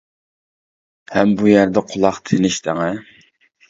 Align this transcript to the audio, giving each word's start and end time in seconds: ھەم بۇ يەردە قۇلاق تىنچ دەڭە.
ھەم 1.17 1.35
بۇ 1.43 1.53
يەردە 1.53 1.87
قۇلاق 1.93 2.21
تىنچ 2.33 2.63
دەڭە. 2.69 2.93